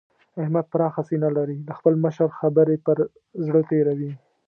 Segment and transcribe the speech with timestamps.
[0.41, 2.97] احمد پراخه سينه لري؛ د خپل مشر خبرې پر
[3.45, 4.11] زړه تېروي.